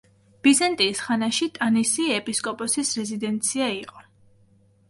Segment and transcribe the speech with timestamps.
[0.45, 4.07] ბიზანტიის ხანაში ტანისი ეპისკოპოსის რეზიდენცია იყო.